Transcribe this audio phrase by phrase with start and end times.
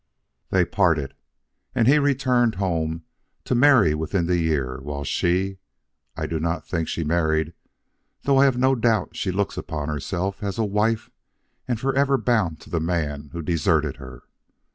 [0.49, 1.13] They parted,
[1.75, 3.03] and he returned home,
[3.45, 5.59] to marry within the year, while she
[6.17, 7.53] I do not think she married
[8.23, 11.11] though I have no doubt she looks upon herself as a wife
[11.67, 14.23] and forever bound to the man who deserted her.